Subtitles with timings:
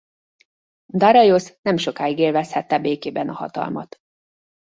[0.93, 3.97] Dareiosz nem sokáig élvezhette békében a hatalmat.